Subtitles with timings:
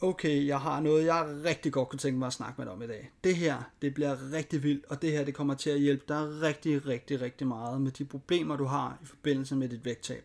[0.00, 2.82] okay, jeg har noget, jeg rigtig godt kunne tænke mig at snakke med dig om
[2.82, 3.10] i dag.
[3.24, 6.42] Det her, det bliver rigtig vildt, og det her, det kommer til at hjælpe dig
[6.42, 10.24] rigtig, rigtig, rigtig meget med de problemer, du har i forbindelse med dit vægttab.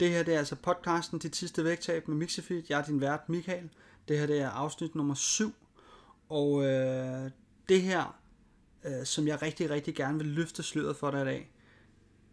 [0.00, 2.70] Det her, det er altså podcasten Dit sidste vægttab med Mixifit.
[2.70, 3.70] Jeg er din vært, Michael.
[4.08, 5.54] Det her, det er afsnit nummer 7,
[6.28, 7.30] og øh,
[7.68, 8.18] det her,
[8.84, 11.52] øh, som jeg rigtig, rigtig gerne vil løfte sløret for dig i dag,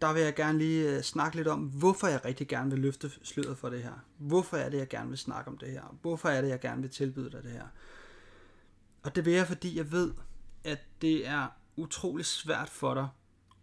[0.01, 3.11] der vil jeg gerne lige øh, snakke lidt om, hvorfor jeg rigtig gerne vil løfte
[3.23, 3.93] sløret for det her.
[4.17, 5.97] Hvorfor er det, jeg gerne vil snakke om det her?
[6.01, 7.67] Hvorfor er det, jeg gerne vil tilbyde dig det her?
[9.03, 10.13] Og det vil jeg, fordi jeg ved,
[10.63, 13.07] at det er utrolig svært for dig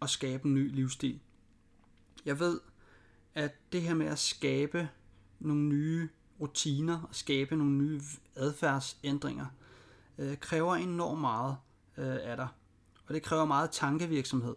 [0.02, 1.20] at skabe en ny livsstil.
[2.24, 2.60] Jeg ved,
[3.34, 4.88] at det her med at skabe
[5.38, 6.08] nogle nye
[6.40, 8.00] rutiner og skabe nogle nye
[8.36, 9.46] adfærdsændringer
[10.18, 11.56] øh, kræver enormt meget
[11.96, 12.48] øh, af dig.
[13.06, 14.54] Og det kræver meget tankevirksomhed.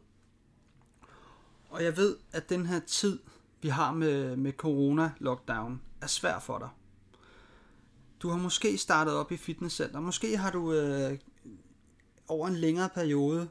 [1.80, 3.20] Og jeg ved, at den her tid,
[3.62, 6.70] vi har med, med corona-lockdown, er svær for dig.
[8.22, 10.00] Du har måske startet op i fitnesscenter.
[10.00, 11.18] Måske har du øh,
[12.28, 13.50] over en længere periode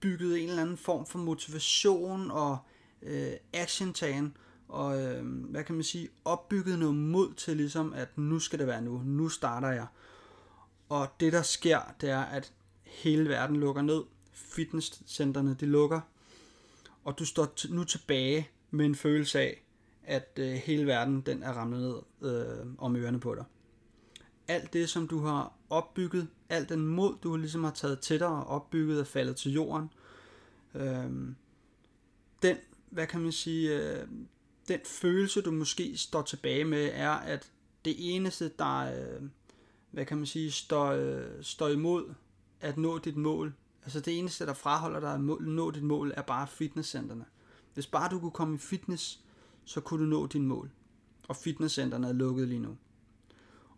[0.00, 2.58] bygget en eller anden form for motivation og
[3.02, 4.34] øh, action
[4.68, 8.66] og øh, hvad kan man sige, opbygget noget mod til ligesom, at nu skal det
[8.66, 9.86] være nu, nu starter jeg.
[10.88, 16.00] Og det der sker, det er, at hele verden lukker ned, fitnesscenterne de lukker,
[17.06, 19.64] og du står nu tilbage med en følelse af,
[20.02, 23.44] at øh, hele verden den er ramlet ned øh, om ørerne på dig.
[24.48, 28.28] Alt det, som du har opbygget, alt den mod, du ligesom har taget til dig
[28.28, 29.90] og opbygget, er faldet til jorden.
[30.74, 31.10] Øh,
[32.42, 32.56] den,
[32.90, 34.08] hvad kan man sige, øh,
[34.68, 37.50] den følelse, du måske står tilbage med, er, at
[37.84, 39.22] det eneste, der, øh,
[39.90, 42.14] hvad kan man sige, står, øh, står imod
[42.60, 43.54] at nå dit mål,
[43.86, 47.24] Altså det eneste, der fraholder dig at nå dit mål, er bare fitnesscenterne.
[47.74, 49.20] Hvis bare du kunne komme i fitness,
[49.64, 50.70] så kunne du nå din mål.
[51.28, 52.76] Og fitnesscenterne er lukket lige nu.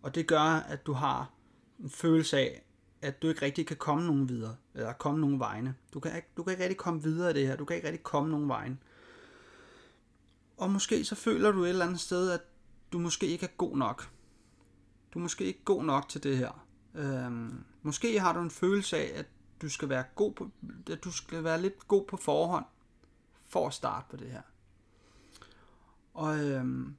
[0.03, 1.31] Og det gør, at du har
[1.79, 2.63] en følelse af,
[3.03, 5.75] at du ikke rigtig kan komme nogen videre, eller komme nogen vegne.
[5.95, 7.89] Du kan, ikke, du kan ikke rigtig komme videre i det her, du kan ikke
[7.89, 8.79] rigtig komme nogen vegne.
[10.57, 12.41] Og måske så føler du et eller andet sted, at
[12.93, 14.11] du måske ikke er god nok.
[15.15, 16.67] Du er måske ikke god nok til det her.
[16.95, 19.27] Øhm, måske har du en følelse af, at
[19.63, 20.51] du skal være god på,
[21.05, 22.65] du skal være lidt god på forhånd
[23.47, 24.43] for at starte på det her.
[26.15, 26.97] Og, øhm,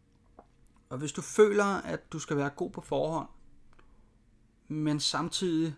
[0.89, 3.27] og hvis du føler, at du skal være god på forhånd,
[4.67, 5.75] men samtidig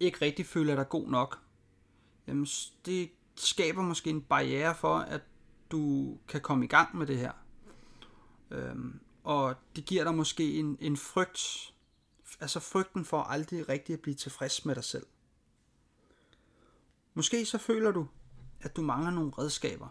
[0.00, 1.38] ikke rigtig føler dig god nok,
[2.26, 2.46] jamen
[2.86, 5.22] det skaber måske en barriere for, at
[5.70, 7.32] du kan komme i gang med det her.
[8.50, 11.74] Øhm, og det giver dig måske en, en frygt,
[12.40, 15.06] altså frygten for aldrig rigtig at blive tilfreds med dig selv.
[17.16, 18.08] Måske så føler du,
[18.60, 19.88] at du mangler nogle redskaber,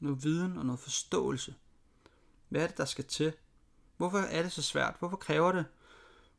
[0.00, 1.54] noget viden og noget forståelse.
[2.48, 3.32] Hvad er det, der skal til?
[3.96, 4.96] Hvorfor er det så svært?
[4.98, 5.66] Hvorfor kræver det?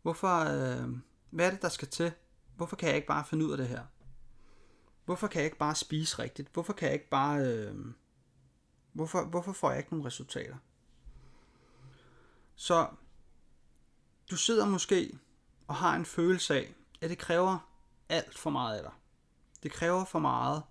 [0.02, 0.90] Hvorfor, øh,
[1.30, 2.12] hvad er det, der skal til?
[2.56, 3.84] Hvorfor kan jeg ikke bare finde ud af det her?
[5.06, 6.50] Hvorfor kan jeg ikke bare spise rigtigt?
[6.54, 7.40] Hvorfor kan jeg ikke bare...
[7.40, 7.76] Øh,
[8.94, 10.58] hvorfor, hvorfor får jeg ikke nogen resultater?
[12.56, 12.88] Så
[14.32, 15.20] du sidder måske
[15.68, 17.70] og har en følelse af, at det kræver
[18.10, 18.92] alt for meget af dig.
[19.64, 20.64] Det kræver for meget.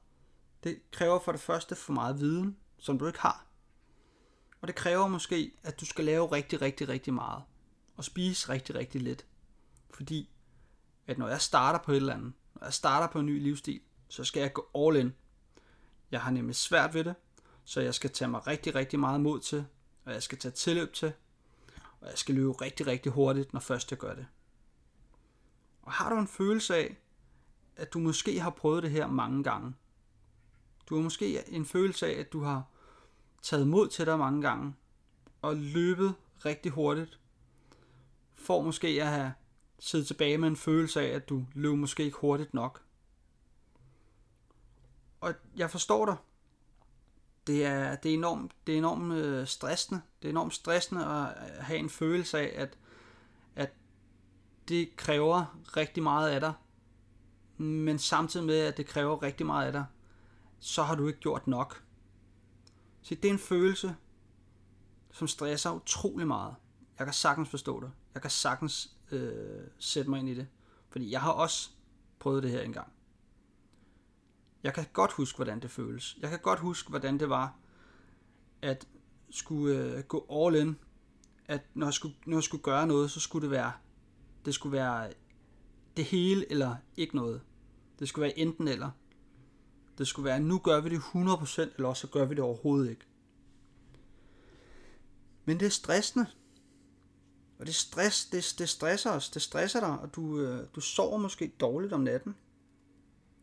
[0.65, 3.47] Det kræver for det første for meget viden, som du ikke har.
[4.61, 7.43] Og det kræver måske, at du skal lave rigtig, rigtig, rigtig meget.
[7.97, 9.27] Og spise rigtig, rigtig lidt.
[9.91, 10.31] Fordi,
[11.07, 13.81] at når jeg starter på et eller andet, når jeg starter på en ny livsstil,
[14.09, 15.15] så skal jeg gå all in.
[16.11, 17.15] Jeg har nemlig svært ved det,
[17.65, 19.67] så jeg skal tage mig rigtig, rigtig meget mod til,
[20.05, 21.13] og jeg skal tage tilløb til,
[22.01, 24.27] og jeg skal løbe rigtig, rigtig hurtigt, når først jeg gør det.
[25.83, 26.97] Og har du en følelse af,
[27.77, 29.75] at du måske har prøvet det her mange gange.
[30.89, 32.65] Du har måske en følelse af, at du har
[33.43, 34.75] taget mod til dig mange gange,
[35.43, 36.15] og løbet
[36.45, 37.21] rigtig hurtigt,
[38.35, 39.33] for måske at have
[39.79, 42.83] siddet tilbage med en følelse af, at du løb måske ikke hurtigt nok.
[45.21, 46.17] Og jeg forstår dig.
[47.47, 50.01] Det er, det er enormt, det er enormt øh, stressende.
[50.23, 52.79] Det er enormt stressende at have en følelse af, at,
[53.55, 53.73] at
[54.69, 56.53] det kræver rigtig meget af dig,
[57.61, 59.85] men samtidig med, at det kræver rigtig meget af dig,
[60.59, 61.83] så har du ikke gjort nok.
[63.03, 63.97] Så det er en følelse,
[65.11, 66.55] som stresser utrolig meget.
[66.99, 67.93] Jeg kan sagtens forstå det.
[68.15, 70.49] Jeg kan sagtens øh, sætte mig ind i det.
[70.89, 71.71] Fordi jeg har også
[72.19, 72.93] prøvet det her engang.
[74.63, 76.19] Jeg kan godt huske, hvordan det føles.
[76.21, 77.55] Jeg kan godt huske, hvordan det var,
[78.63, 78.89] at
[79.31, 80.79] skulle øh, gå all in.
[81.47, 83.73] At når jeg, skulle, når jeg skulle gøre noget, så skulle det være,
[84.45, 85.13] det skulle være
[85.97, 87.41] det hele eller ikke noget.
[88.01, 88.91] Det skulle være enten eller.
[89.99, 92.91] Det skulle være, nu gør vi det 100%, eller også så gør vi det overhovedet
[92.91, 93.05] ikke.
[95.45, 96.27] Men det er stressende.
[97.59, 101.19] Og det stress, det, det stresser os, det stresser dig, og du, øh, du sover
[101.19, 102.35] måske dårligt om natten.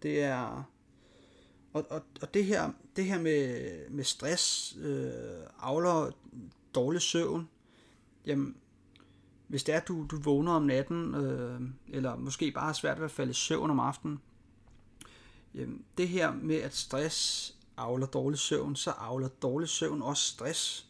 [0.01, 0.63] Det er...
[1.73, 5.11] Og, og, og det her, det her med, med stress, øh,
[5.59, 6.11] avler
[6.75, 7.49] dårlig søvn,
[8.25, 8.57] jamen,
[9.47, 12.97] hvis det er, at du, du vågner om natten, øh, eller måske bare har svært
[12.97, 14.19] ved at falde i søvn om aftenen,
[15.53, 20.89] jamen, det her med, at stress avler dårlig søvn, så avler dårlig søvn også stress.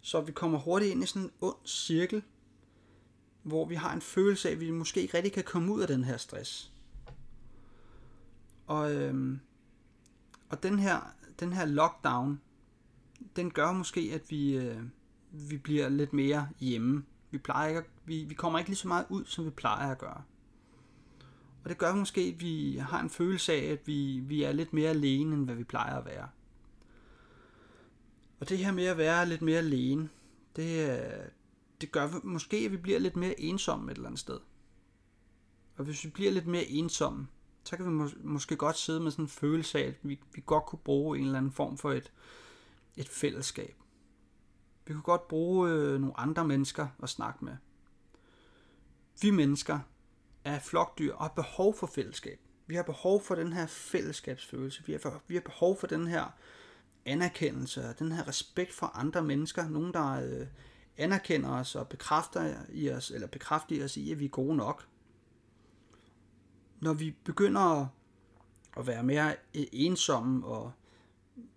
[0.00, 2.22] Så vi kommer hurtigt ind i sådan en ond cirkel,
[3.42, 5.88] hvor vi har en følelse af, at vi måske ikke rigtig kan komme ud af
[5.88, 6.72] den her stress.
[8.66, 9.40] Og, øhm,
[10.48, 12.40] og den her, den her lockdown,
[13.36, 14.82] den gør måske, at vi, øh,
[15.32, 17.04] vi bliver lidt mere hjemme.
[17.30, 19.98] Vi, plejer ikke, vi, vi kommer ikke lige så meget ud, som vi plejer at
[19.98, 20.22] gøre.
[21.64, 24.72] Og det gør måske, at vi har en følelse af, at vi, vi er lidt
[24.72, 26.28] mere alene, end hvad vi plejer at være.
[28.40, 30.08] Og det her med at være lidt mere alene,
[30.56, 31.00] det,
[31.80, 34.40] det gør måske, at vi bliver lidt mere ensomme et eller andet sted.
[35.76, 37.26] Og hvis vi bliver lidt mere ensomme,
[37.64, 40.42] så kan vi mås- måske godt sidde med sådan en følelse af, at vi, vi
[40.46, 42.12] godt kunne bruge en eller anden form for et,
[42.96, 43.76] et fællesskab.
[44.86, 47.56] Vi kunne godt bruge øh, nogle andre mennesker at snakke med.
[49.22, 49.78] Vi mennesker
[50.44, 52.40] er flokdyr og har behov for fællesskab.
[52.66, 54.82] Vi har behov for den her fællesskabsfølelse.
[54.86, 56.34] Vi har, for, vi har behov for den her
[57.04, 59.68] anerkendelse og den her respekt for andre mennesker.
[59.68, 60.46] Nogen, der øh,
[60.96, 64.86] anerkender os og bekræfter i os, eller bekræfter os i, at vi er gode nok.
[66.80, 67.86] Når vi begynder
[68.76, 70.72] at være mere ensomme og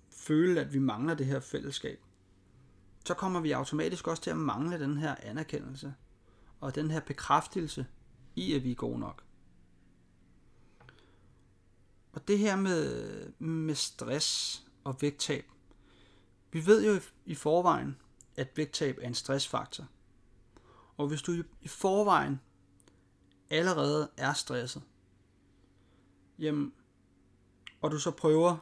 [0.10, 2.00] føle, at vi mangler det her fællesskab,
[3.06, 5.94] så kommer vi automatisk også til at mangle den her anerkendelse
[6.60, 7.86] og den her bekræftelse
[8.36, 9.24] i, at vi er gode nok.
[12.14, 15.46] Og det her med, med stress og vægttab.
[16.52, 17.98] Vi ved jo i forvejen,
[18.38, 19.88] at vægttab er en stressfaktor.
[20.98, 22.42] Og hvis du i forvejen
[23.50, 24.82] allerede er stresset,
[26.40, 26.74] jamen,
[27.82, 28.58] og du så prøver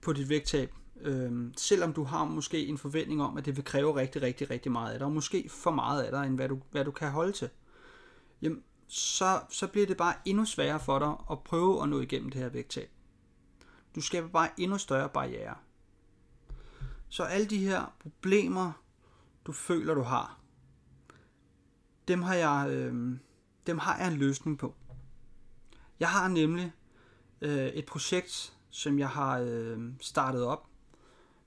[0.00, 3.96] på dit vægttab, øh, selvom du har måske en forventning om, at det vil kræve
[3.96, 6.60] rigtig, rigtig, rigtig meget af dig, og måske for meget af dig, end hvad du,
[6.70, 7.50] hvad du kan holde til,
[8.42, 12.30] jamen, så, så bliver det bare endnu sværere for dig at prøve at nå igennem
[12.30, 12.90] det her vægttab.
[13.94, 15.54] Du skaber bare endnu større barriere.
[17.08, 18.72] Så alle de her problemer,
[19.46, 20.40] du føler, du har,
[22.08, 23.18] dem har jeg, øh,
[23.66, 24.74] dem har jeg en løsning på.
[26.00, 26.72] Jeg har nemlig
[27.40, 30.68] øh, et projekt, som jeg har øh, startet op,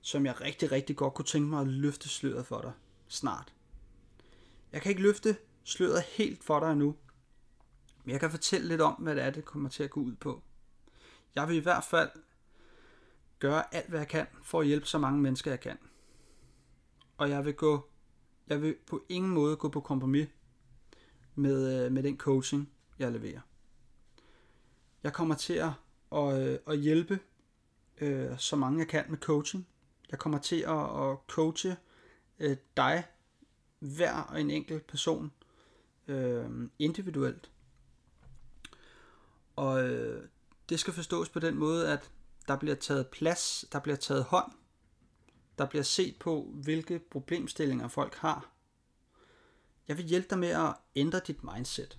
[0.00, 2.72] som jeg rigtig, rigtig godt kunne tænke mig at løfte sløret for dig
[3.08, 3.54] snart.
[4.72, 5.36] Jeg kan ikke løfte
[5.70, 6.96] sløret helt for dig nu,
[8.04, 10.14] men jeg kan fortælle lidt om, hvad det er, det kommer til at gå ud
[10.14, 10.42] på.
[11.34, 12.10] Jeg vil i hvert fald
[13.38, 15.78] gøre alt, hvad jeg kan, for at hjælpe så mange mennesker, jeg kan.
[17.16, 17.90] Og jeg vil gå,
[18.46, 20.28] jeg vil på ingen måde gå på kompromis
[21.34, 23.40] med, øh, med den coaching, jeg leverer.
[25.02, 25.72] Jeg kommer til at,
[26.12, 27.18] at, øh, at hjælpe
[28.00, 29.66] øh, så mange jeg kan med coaching.
[30.10, 31.76] Jeg kommer til at, at coache
[32.38, 33.04] øh, dig,
[33.78, 35.32] hver og en enkelt person,
[36.10, 37.50] øh, individuelt.
[39.56, 40.28] Og øh,
[40.68, 42.10] det skal forstås på den måde, at
[42.48, 44.52] der bliver taget plads, der bliver taget hånd,
[45.58, 48.50] der bliver set på, hvilke problemstillinger folk har.
[49.88, 51.98] Jeg vil hjælpe dig med at ændre dit mindset.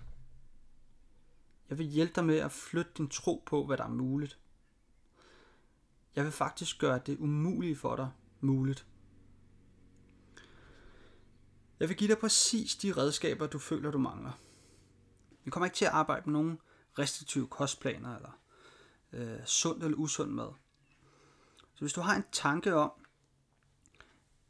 [1.70, 4.38] Jeg vil hjælpe dig med at flytte din tro på, hvad der er muligt.
[6.16, 8.10] Jeg vil faktisk gøre det umulige for dig
[8.40, 8.86] muligt.
[11.82, 14.32] Jeg vil give dig præcis de redskaber, du føler, du mangler.
[15.44, 16.58] Vi kommer ikke til at arbejde med nogen
[16.98, 18.38] restriktive kostplaner eller
[19.12, 20.52] øh, sund eller usund mad.
[21.74, 22.92] Så hvis du har en tanke om,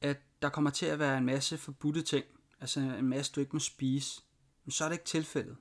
[0.00, 2.24] at der kommer til at være en masse forbudte ting,
[2.60, 4.22] altså en masse du ikke må spise,
[4.68, 5.56] så er det ikke tilfældet.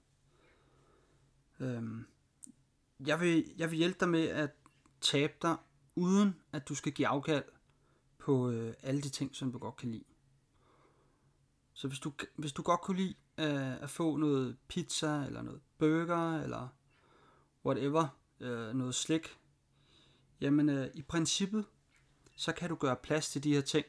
[1.59, 2.05] Øhm,
[2.99, 4.49] jeg, vil, jeg vil hjælpe dig med at
[5.01, 5.57] tabe dig,
[5.95, 7.45] uden at du skal give afkald
[8.17, 10.10] på øh, alle de ting, som du godt kan lide.
[11.81, 15.61] Så hvis du, hvis du godt kunne lide øh, at få noget pizza, eller noget
[15.77, 16.67] burger, eller
[17.65, 18.07] whatever,
[18.39, 19.37] øh, noget slik,
[20.41, 21.65] jamen øh, i princippet,
[22.35, 23.85] så kan du gøre plads til de her ting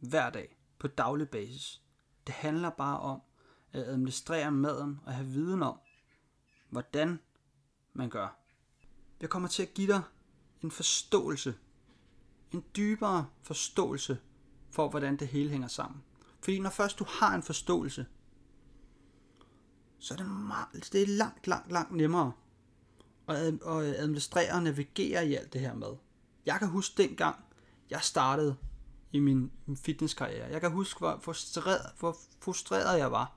[0.00, 1.82] hver dag på daglig basis.
[2.26, 3.20] Det handler bare om
[3.72, 5.78] at administrere maden og have viden om,
[6.70, 7.20] hvordan
[7.92, 8.38] man gør.
[9.20, 10.02] Jeg kommer til at give dig
[10.62, 11.54] en forståelse,
[12.52, 14.18] en dybere forståelse
[14.70, 16.02] for, hvordan det hele hænger sammen.
[16.46, 18.06] Fordi når først du har en forståelse,
[19.98, 22.32] så er det, meget, det er langt, langt, langt nemmere
[23.28, 23.36] at,
[23.66, 25.88] administrere og navigere i alt det her med.
[26.46, 27.36] Jeg kan huske dengang,
[27.90, 28.56] jeg startede
[29.12, 30.50] i min, min fitnesskarriere.
[30.50, 33.36] Jeg kan huske, hvor frustreret, hvor frustreret jeg var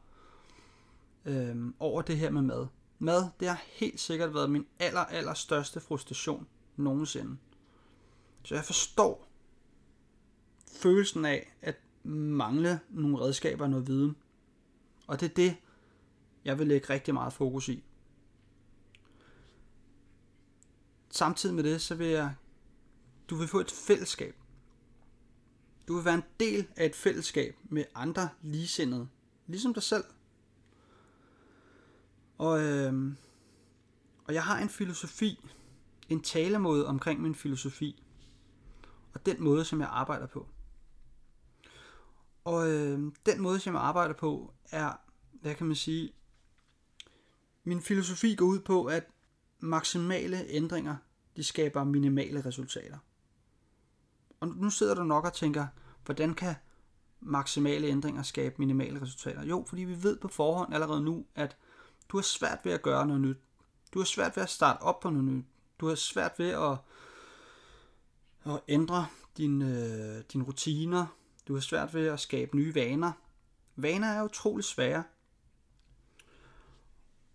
[1.25, 2.67] øhm, over det her med mad.
[2.99, 7.37] Mad, det har helt sikkert været min aller, aller største frustration nogensinde.
[8.43, 9.27] Så jeg forstår
[10.81, 11.75] følelsen af at
[12.09, 14.15] mangle nogle redskaber og noget viden.
[15.07, 15.55] Og det er det,
[16.45, 17.83] jeg vil lægge rigtig meget fokus i.
[21.09, 22.35] Samtidig med det, så vil jeg,
[23.29, 24.35] du vil få et fællesskab.
[25.87, 29.07] Du vil være en del af et fællesskab med andre ligesindede,
[29.47, 30.03] ligesom dig selv.
[32.37, 33.13] Og, øh,
[34.25, 35.49] og jeg har en filosofi,
[36.09, 38.03] en talemåde omkring min filosofi,
[39.13, 40.47] og den måde, som jeg arbejder på.
[42.49, 44.93] Og øh, den måde, som jeg arbejder på, er,
[45.31, 46.11] hvad kan man sige,
[47.63, 49.03] min filosofi går ud på, at
[49.59, 50.95] maksimale ændringer,
[51.35, 52.97] de skaber minimale resultater.
[54.39, 55.67] Og nu sidder du nok og tænker,
[56.05, 56.55] hvordan kan
[57.19, 59.43] maksimale ændringer skabe minimale resultater?
[59.43, 61.57] Jo, fordi vi ved på forhånd allerede nu, at
[62.09, 63.37] du har svært ved at gøre noget nyt.
[63.93, 65.45] Du har svært ved at starte op på noget nyt.
[65.79, 66.77] Du har svært ved at,
[68.53, 71.18] at ændre din, øh, dine rutiner.
[71.49, 73.11] Du har svært ved at skabe nye vaner.
[73.75, 75.03] Vaner er utrolig svære.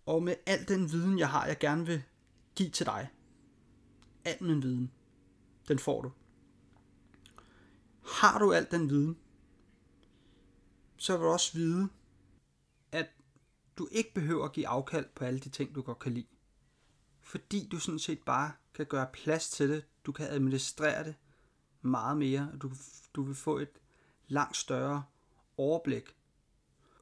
[0.05, 2.03] Og med al den viden, jeg har, jeg gerne vil
[2.55, 3.09] give til dig.
[4.25, 4.91] Al min viden,
[5.67, 6.11] den får du.
[8.05, 9.17] Har du al den viden,
[10.97, 11.89] så vil du også vide,
[12.91, 13.09] at
[13.77, 16.27] du ikke behøver at give afkald på alle de ting, du godt kan lide.
[17.21, 19.85] Fordi du sådan set bare kan gøre plads til det.
[20.05, 21.15] Du kan administrere det
[21.81, 22.51] meget mere.
[22.61, 22.71] Du,
[23.15, 23.79] du vil få et
[24.27, 25.03] langt større
[25.57, 26.15] overblik.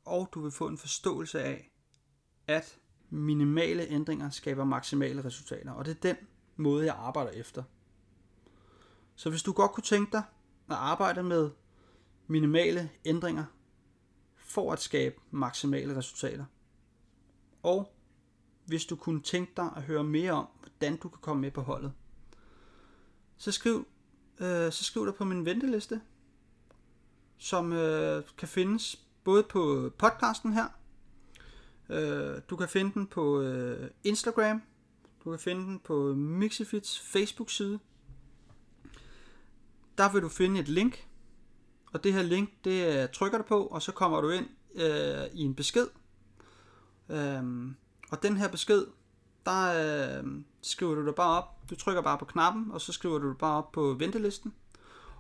[0.06, 1.72] Og du vil få en forståelse af,
[2.48, 5.72] at minimale ændringer skaber maksimale resultater.
[5.72, 6.16] Og det er den
[6.56, 7.64] måde, jeg arbejder efter.
[9.16, 10.24] Så hvis du godt kunne tænke dig
[10.70, 11.52] at arbejde med
[12.28, 13.46] minimale ændringer
[14.36, 16.46] for at skabe maksimale resultater.
[17.64, 17.94] Og
[18.66, 21.62] hvis du kunne tænke dig at høre mere om, hvordan du kan komme med på
[21.62, 21.94] holdet,
[23.38, 23.88] så skriv,
[24.40, 26.02] øh, så skriv dig på min venteliste,
[27.38, 30.68] som øh, kan findes både på podcasten her,
[31.90, 34.62] øh, du kan finde den på øh, Instagram,
[35.24, 37.80] du kan finde den på Mixifits Facebook-side,
[39.98, 41.08] der vil du finde et link,
[41.94, 45.26] og det her link, det øh, trykker du på, og så kommer du ind øh,
[45.34, 45.88] i en besked.
[47.10, 47.76] Øhm,
[48.12, 48.86] og den her besked,
[49.46, 50.24] der øh,
[50.62, 51.70] skriver du dig bare op.
[51.70, 54.54] Du trykker bare på knappen, og så skriver du dig bare op på ventelisten.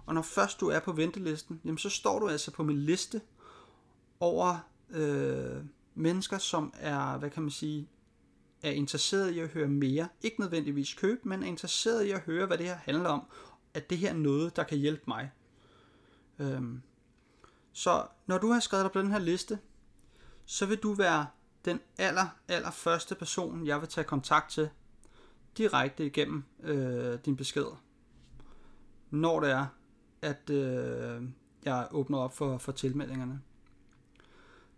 [0.05, 3.21] Og når først du er på ventelisten, jamen så står du altså på min liste
[4.19, 5.63] over øh,
[5.95, 7.89] mennesker, som er, hvad kan man sige,
[8.63, 10.07] er interesseret i at høre mere.
[10.21, 13.21] Ikke nødvendigvis købe, men er interesseret i at høre, hvad det her handler om,
[13.73, 15.31] at det her er noget, der kan hjælpe mig.
[16.39, 16.81] Øhm,
[17.73, 19.59] så når du har skrevet dig på den her liste,
[20.45, 21.27] så vil du være
[21.65, 24.69] den aller, aller første person, jeg vil tage kontakt til
[25.57, 27.65] direkte igennem øh, din besked.
[29.09, 29.65] Når det er,
[30.23, 31.21] at øh,
[31.65, 33.41] jeg åbner op for, for tilmeldingerne.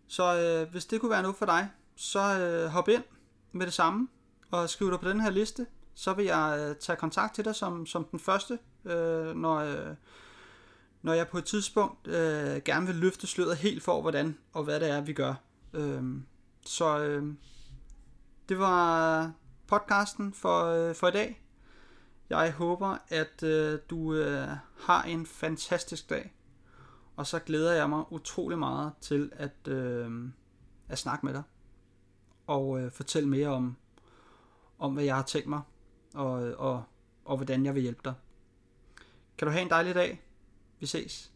[0.08, 3.04] Så øh, hvis det kunne være noget for dig, så øh, hop ind
[3.52, 4.08] med det samme
[4.52, 5.66] og skriv dig på den her liste.
[5.94, 9.96] Så vil jeg øh, tage kontakt til dig som, som den første, øh, når, øh,
[11.02, 14.80] når jeg på et tidspunkt øh, gerne vil løfte sløret helt for, hvordan og hvad
[14.80, 15.34] det er, vi gør.
[15.74, 16.04] Øh,
[16.66, 17.34] så øh,
[18.50, 19.32] det var
[19.68, 21.45] podcasten for, øh, for i dag.
[22.30, 26.34] Jeg håber, at øh, du øh, har en fantastisk dag.
[27.16, 30.30] Og så glæder jeg mig utrolig meget til at, øh,
[30.90, 31.44] at snakke med dig.
[32.48, 33.76] Og øh, fortælle mere om,
[34.80, 35.62] om, hvad jeg har tænkt mig.
[36.14, 36.84] Og, øh, og,
[37.26, 38.14] og hvordan jeg vil hjælpe dig.
[39.38, 40.22] Kan du have en dejlig dag.
[40.80, 41.35] Vi ses.